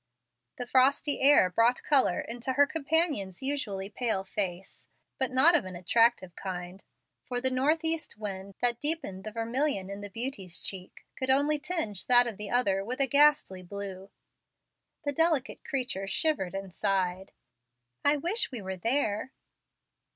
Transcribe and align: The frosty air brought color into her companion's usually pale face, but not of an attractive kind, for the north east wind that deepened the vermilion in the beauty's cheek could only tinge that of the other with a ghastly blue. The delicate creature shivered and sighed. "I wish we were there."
The 0.57 0.65
frosty 0.65 1.19
air 1.21 1.51
brought 1.51 1.83
color 1.83 2.19
into 2.21 2.53
her 2.53 2.65
companion's 2.65 3.43
usually 3.43 3.87
pale 3.87 4.23
face, 4.23 4.89
but 5.19 5.29
not 5.29 5.55
of 5.55 5.63
an 5.63 5.75
attractive 5.75 6.35
kind, 6.35 6.83
for 7.23 7.39
the 7.39 7.51
north 7.51 7.81
east 7.85 8.17
wind 8.17 8.55
that 8.61 8.79
deepened 8.79 9.23
the 9.25 9.31
vermilion 9.31 9.91
in 9.91 10.01
the 10.01 10.09
beauty's 10.09 10.57
cheek 10.59 11.05
could 11.15 11.29
only 11.29 11.59
tinge 11.59 12.07
that 12.07 12.25
of 12.25 12.37
the 12.37 12.49
other 12.49 12.83
with 12.83 12.99
a 12.99 13.05
ghastly 13.05 13.61
blue. 13.61 14.09
The 15.03 15.11
delicate 15.11 15.63
creature 15.63 16.07
shivered 16.07 16.55
and 16.55 16.73
sighed. 16.73 17.31
"I 18.03 18.17
wish 18.17 18.49
we 18.51 18.59
were 18.59 18.77
there." 18.77 19.31